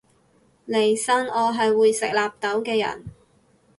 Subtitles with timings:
[0.65, 3.05] 利申我係會食納豆嘅人